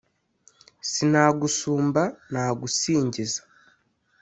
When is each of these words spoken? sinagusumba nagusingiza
sinagusumba 0.89 2.03
nagusingiza 2.31 3.41